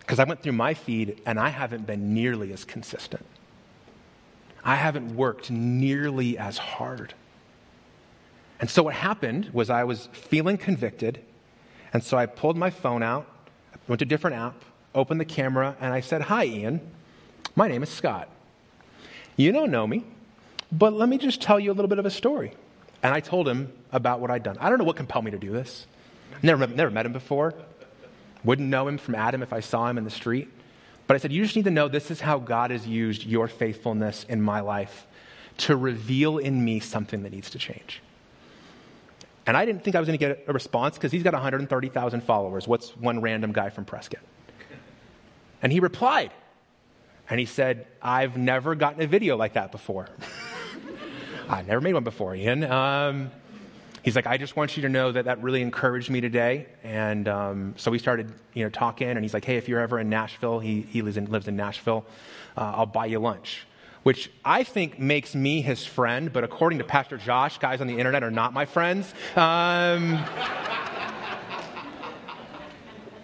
[0.00, 3.24] Because I went through my feed and I haven't been nearly as consistent.
[4.62, 7.14] I haven't worked nearly as hard.
[8.60, 11.22] And so what happened was I was feeling convicted,
[11.94, 13.26] and so I pulled my phone out,
[13.88, 16.78] went to a different app, opened the camera, and I said, Hi, Ian.
[17.54, 18.28] My name is Scott.
[19.36, 20.04] You don't know me,
[20.70, 22.52] but let me just tell you a little bit of a story.
[23.06, 24.58] And I told him about what I'd done.
[24.58, 25.86] I don't know what compelled me to do this.
[26.42, 27.54] Never, never met him before.
[28.42, 30.48] Wouldn't know him from Adam if I saw him in the street.
[31.06, 33.46] But I said, You just need to know this is how God has used your
[33.46, 35.06] faithfulness in my life
[35.58, 38.02] to reveal in me something that needs to change.
[39.46, 42.24] And I didn't think I was going to get a response because he's got 130,000
[42.24, 42.66] followers.
[42.66, 44.22] What's one random guy from Prescott?
[45.62, 46.32] And he replied.
[47.30, 50.08] And he said, I've never gotten a video like that before.
[51.48, 52.64] I never made one before, Ian.
[52.64, 53.30] Um,
[54.02, 56.66] he's like, I just want you to know that that really encouraged me today.
[56.82, 59.08] And um, so we started, you know, talking.
[59.08, 61.54] And he's like, Hey, if you're ever in Nashville, he, he lives in, lives in
[61.54, 62.04] Nashville.
[62.56, 63.66] Uh, I'll buy you lunch
[64.02, 67.98] which I think makes me his friend, but according to Pastor Josh, guys on the
[67.98, 69.12] internet are not my friends.
[69.34, 70.24] Um,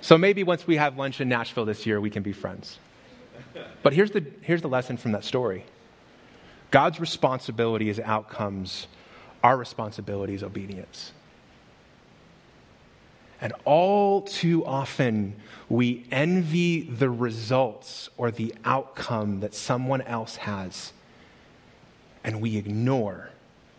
[0.01, 2.81] so maybe once we have lunch in Nashville this year, we can be friends.
[3.85, 5.65] But here's the, here's the lesson from that story
[6.73, 8.89] God's responsibility is outcomes,
[9.45, 11.13] our responsibility is obedience.
[13.43, 15.37] And all too often,
[15.69, 20.93] we envy the results or the outcome that someone else has,
[22.25, 23.31] and we ignore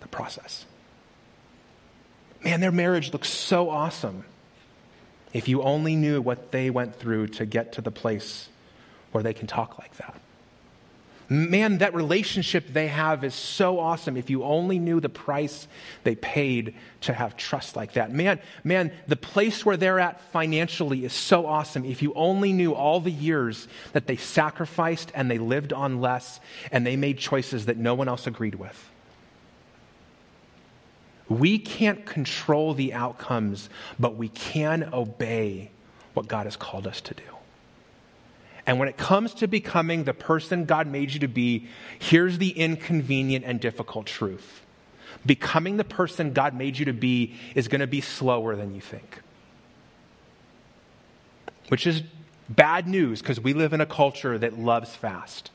[0.02, 0.66] the process.
[2.44, 4.24] Man, their marriage looks so awesome.
[5.34, 8.50] If you only knew what they went through to get to the place
[9.14, 10.20] where they can talk like that.
[11.34, 14.18] Man, that relationship they have is so awesome.
[14.18, 15.68] If you only knew the price
[16.04, 18.12] they paid to have trust like that.
[18.12, 21.86] Man, man, the place where they're at financially is so awesome.
[21.86, 26.40] If you only knew all the years that they sacrificed and they lived on less
[26.72, 28.92] and they made choices that no one else agreed with.
[31.30, 33.70] We can't control the outcomes,
[34.00, 35.72] but we can obey
[36.14, 37.33] what God has called us to do.
[38.66, 41.68] And when it comes to becoming the person God made you to be,
[42.00, 44.62] here's the inconvenient and difficult truth.
[45.26, 48.82] Becoming the person God made you to be is going to be slower than you
[48.82, 49.20] think.
[51.68, 52.04] Which is
[52.50, 55.52] bad news because we live in a culture that loves fast.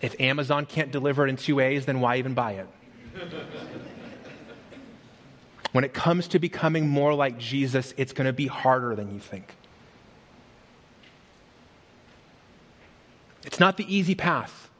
[0.00, 2.66] If Amazon can't deliver it in two A's, then why even buy it?
[5.72, 9.20] when it comes to becoming more like Jesus, it's going to be harder than you
[9.20, 9.54] think.
[13.44, 14.70] It's not the easy path.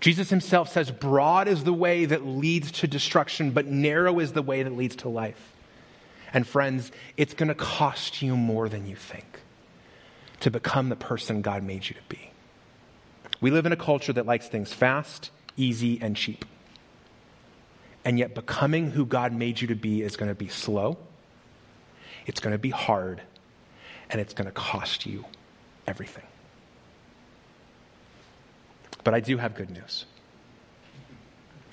[0.00, 4.42] Jesus himself says, Broad is the way that leads to destruction, but narrow is the
[4.42, 5.54] way that leads to life.
[6.32, 9.40] And friends, it's going to cost you more than you think
[10.40, 12.30] to become the person God made you to be.
[13.40, 16.44] We live in a culture that likes things fast, easy, and cheap.
[18.04, 20.98] And yet, becoming who God made you to be is going to be slow,
[22.26, 23.22] it's going to be hard,
[24.10, 25.24] and it's going to cost you
[25.86, 26.24] everything.
[29.04, 30.06] But I do have good news.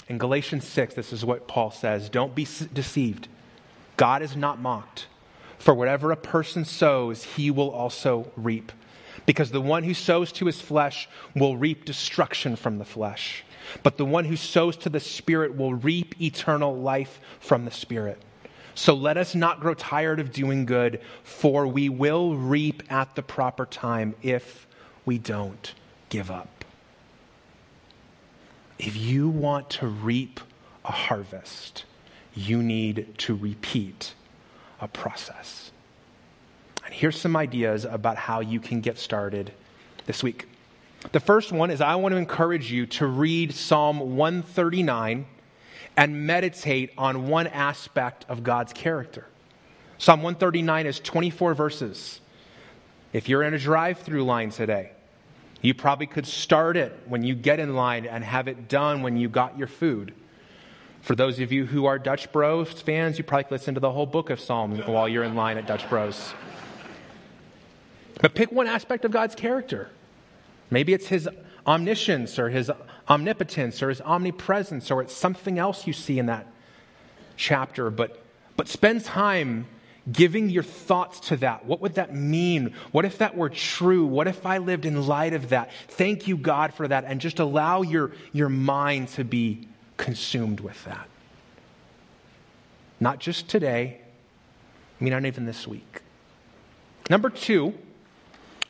[0.09, 3.27] In Galatians 6, this is what Paul says Don't be deceived.
[3.97, 5.07] God is not mocked.
[5.57, 8.71] For whatever a person sows, he will also reap.
[9.25, 13.43] Because the one who sows to his flesh will reap destruction from the flesh,
[13.83, 18.19] but the one who sows to the Spirit will reap eternal life from the Spirit.
[18.73, 23.21] So let us not grow tired of doing good, for we will reap at the
[23.21, 24.65] proper time if
[25.05, 25.73] we don't
[26.09, 26.60] give up.
[28.81, 30.39] If you want to reap
[30.83, 31.85] a harvest,
[32.33, 34.15] you need to repeat
[34.79, 35.71] a process.
[36.83, 39.53] And here's some ideas about how you can get started
[40.07, 40.47] this week.
[41.11, 45.27] The first one is I want to encourage you to read Psalm 139
[45.95, 49.27] and meditate on one aspect of God's character.
[49.99, 52.19] Psalm 139 is 24 verses.
[53.13, 54.93] If you're in a drive through line today,
[55.61, 59.17] you probably could start it when you get in line and have it done when
[59.17, 60.13] you got your food.
[61.01, 64.05] For those of you who are Dutch Bros fans, you probably listen to the whole
[64.05, 66.33] book of Psalms while you're in line at Dutch Bros.
[68.21, 69.89] But pick one aspect of God's character.
[70.69, 71.27] Maybe it's his
[71.65, 72.71] omniscience or his
[73.09, 76.47] omnipotence or his omnipresence or it's something else you see in that
[77.35, 77.89] chapter.
[77.89, 78.23] But,
[78.55, 79.67] but spend time
[80.11, 81.65] giving your thoughts to that.
[81.65, 82.73] What would that mean?
[82.91, 84.05] What if that were true?
[84.05, 85.71] What if I lived in light of that?
[85.89, 87.03] Thank you, God, for that.
[87.05, 91.07] And just allow your, your mind to be consumed with that.
[92.99, 93.99] Not just today,
[94.99, 96.01] I mean, not even this week.
[97.09, 97.73] Number two,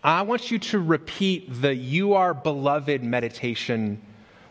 [0.04, 4.02] I want you to repeat the you are beloved meditation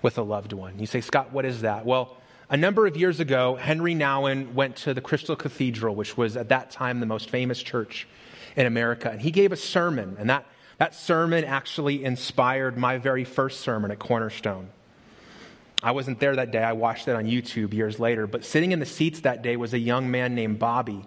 [0.00, 0.78] with a loved one.
[0.78, 1.84] You say, Scott, what is that?
[1.84, 2.16] Well,
[2.50, 6.48] a number of years ago, Henri Nouwen went to the Crystal Cathedral, which was at
[6.48, 8.08] that time the most famous church
[8.56, 10.16] in America, and he gave a sermon.
[10.18, 10.46] And that,
[10.78, 14.68] that sermon actually inspired my very first sermon at Cornerstone.
[15.82, 16.62] I wasn't there that day.
[16.62, 18.26] I watched it on YouTube years later.
[18.26, 21.04] But sitting in the seats that day was a young man named Bobby.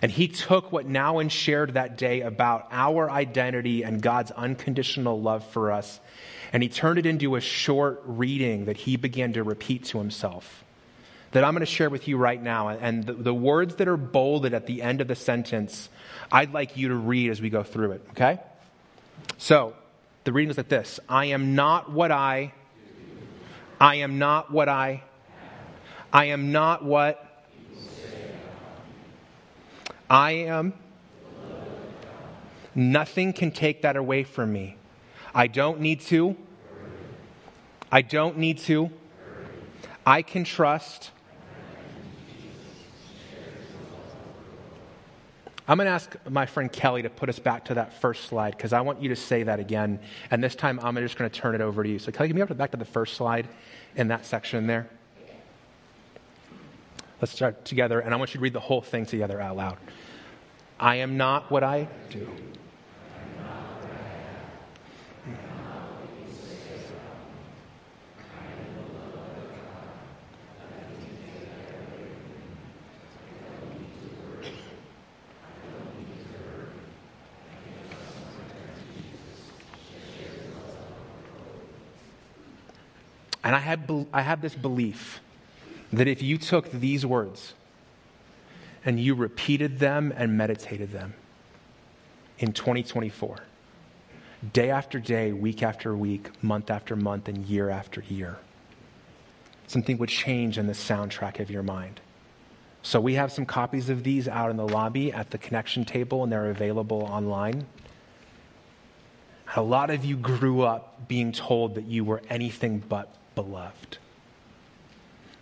[0.00, 5.44] And he took what Nouwen shared that day about our identity and God's unconditional love
[5.48, 6.00] for us,
[6.52, 10.64] and he turned it into a short reading that he began to repeat to himself.
[11.32, 12.70] That I'm going to share with you right now.
[12.70, 15.88] And the, the words that are bolded at the end of the sentence,
[16.32, 18.40] I'd like you to read as we go through it, okay?
[19.38, 19.74] So,
[20.24, 22.52] the reading is like this I am not what I
[23.80, 25.02] I am not what I.
[26.12, 27.26] I am not what.
[30.08, 30.74] I am.
[32.74, 34.76] Nothing can take that away from me.
[35.34, 36.36] I don't need to.
[37.92, 38.90] I don't need to.
[40.06, 41.10] I can trust.
[45.68, 48.56] I'm going to ask my friend Kelly to put us back to that first slide
[48.56, 50.00] because I want you to say that again.
[50.32, 52.00] And this time I'm just going to turn it over to you.
[52.00, 53.46] So, Kelly, can you go back to the first slide
[53.94, 54.90] in that section there?
[57.20, 59.76] Let's start together, and I want you to read the whole thing together out loud.
[60.80, 62.26] I am not what I do.
[83.50, 85.20] And I have, I have this belief
[85.92, 87.54] that if you took these words
[88.84, 91.14] and you repeated them and meditated them
[92.38, 93.38] in 2024,
[94.52, 98.38] day after day, week after week, month after month, and year after year,
[99.66, 102.00] something would change in the soundtrack of your mind.
[102.82, 106.22] So, we have some copies of these out in the lobby at the connection table,
[106.22, 107.66] and they're available online.
[109.56, 113.98] A lot of you grew up being told that you were anything but beloved.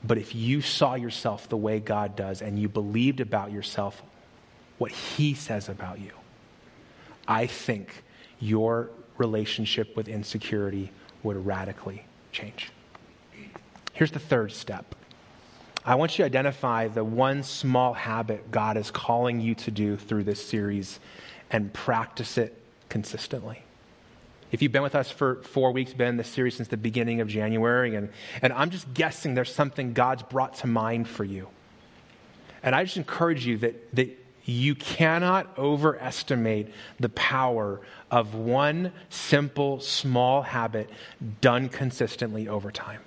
[0.05, 4.03] But if you saw yourself the way God does and you believed about yourself
[4.78, 6.12] what He says about you,
[7.26, 8.05] I think
[8.41, 12.70] your relationship with insecurity would radically change.
[13.93, 14.95] Here's the third step.
[15.84, 19.97] I want you to identify the one small habit God is calling you to do
[19.97, 21.01] through this series
[21.51, 23.62] and practice it consistently.
[24.51, 27.20] If you've been with us for four weeks, been in this series since the beginning
[27.20, 28.09] of January, and,
[28.40, 31.49] and I'm just guessing there's something God's brought to mind for you.
[32.62, 37.80] And I just encourage you that, that you cannot overestimate the power
[38.11, 40.88] of one simple, small habit
[41.42, 43.03] done consistently over time.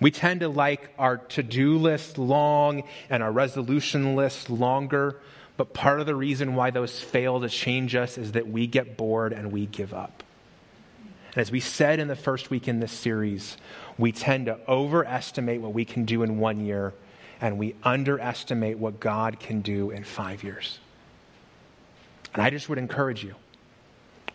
[0.00, 5.20] We tend to like our to do list long and our resolution list longer.
[5.56, 8.96] But part of the reason why those fail to change us is that we get
[8.96, 10.22] bored and we give up.
[11.34, 13.56] And as we said in the first week in this series,
[13.98, 16.94] we tend to overestimate what we can do in one year
[17.40, 20.78] and we underestimate what God can do in five years.
[22.34, 23.34] And I just would encourage you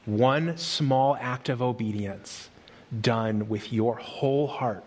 [0.06, 2.50] one small act of obedience
[3.02, 4.84] done with your whole heart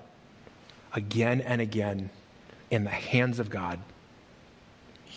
[0.94, 2.10] again and again
[2.70, 3.78] in the hands of God,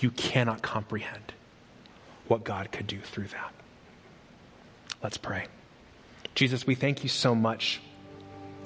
[0.04, 1.34] you cannot comprehend
[2.28, 3.54] what God could do through that.
[5.01, 5.47] Let's pray.
[6.36, 7.82] Jesus, we thank you so much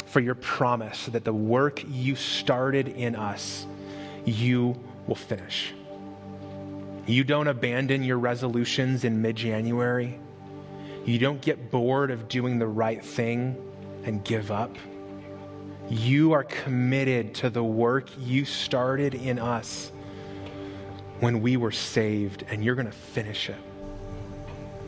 [0.08, 3.68] for your promise that the work you started in us,
[4.26, 5.74] you will finish.
[7.06, 10.20] You don't abandon your resolutions in mid January.
[11.06, 13.56] You don't get bored of doing the right thing
[14.04, 14.76] and give up.
[15.90, 19.92] You are committed to the work you started in us
[21.20, 23.56] when we were saved, and you're going to finish it.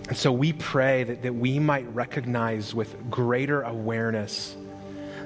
[0.07, 4.55] And so we pray that, that we might recognize with greater awareness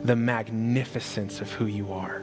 [0.04, 2.22] the magnificence of who you are.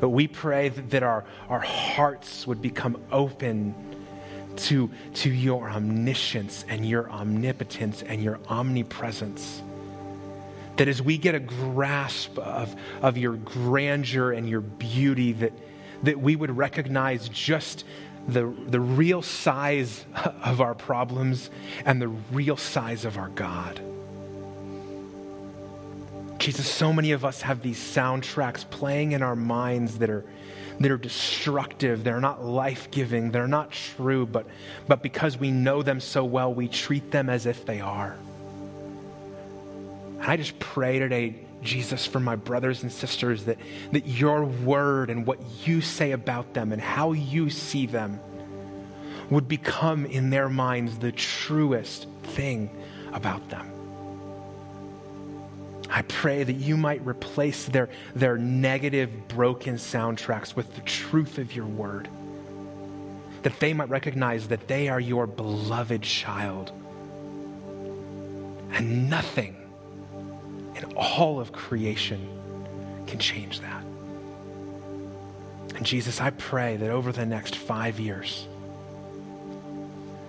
[0.00, 3.74] But we pray that, that our, our hearts would become open
[4.56, 9.62] to, to your omniscience and your omnipotence and your omnipresence.
[10.76, 15.52] That as we get a grasp of, of your grandeur and your beauty, that,
[16.02, 17.84] that we would recognize just
[18.28, 20.04] the, the real size
[20.44, 21.50] of our problems
[21.84, 23.80] and the real size of our God.
[26.38, 30.24] Jesus, so many of us have these soundtracks playing in our minds that are,
[30.78, 32.04] that are destructive.
[32.04, 33.32] They're not life giving.
[33.32, 34.46] They're not true, but,
[34.86, 38.16] but because we know them so well, we treat them as if they are.
[40.20, 43.58] And I just pray today, Jesus, for my brothers and sisters, that,
[43.92, 48.20] that your word and what you say about them and how you see them
[49.30, 52.70] would become in their minds the truest thing
[53.12, 53.70] about them.
[55.90, 61.54] I pray that you might replace their, their negative, broken soundtracks with the truth of
[61.56, 62.08] your word.
[63.42, 66.72] That they might recognize that they are your beloved child.
[68.70, 69.56] And nothing
[70.78, 72.28] in all of creation
[73.06, 73.84] can change that.
[75.76, 78.46] And Jesus, I pray that over the next five years,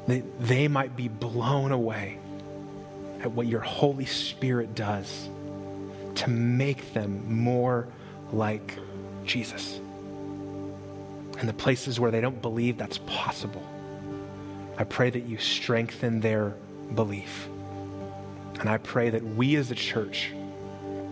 [0.08, 2.20] that they might be blown away
[3.22, 5.30] at what your Holy Spirit does
[6.16, 7.88] to make them more
[8.32, 8.78] like
[9.26, 9.80] Jesus.
[11.38, 13.64] And the places where they don't believe that's possible,
[14.78, 16.54] I pray that you strengthen their
[16.96, 17.48] belief.
[18.60, 20.32] And I pray that we as a church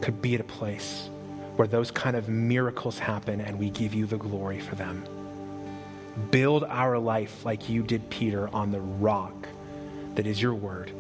[0.01, 1.09] could be at a place
[1.55, 5.03] where those kind of miracles happen and we give you the glory for them.
[6.31, 9.47] Build our life like you did Peter on the rock
[10.15, 10.91] that is your word.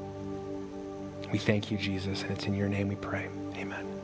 [1.31, 3.27] We thank you, Jesus, and it's in your name we pray.
[3.55, 3.96] Amen.